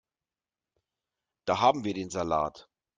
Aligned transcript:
Da 1.45 1.59
haben 1.59 1.83
wir 1.83 1.93
den 1.93 2.09
Salat. 2.09 2.67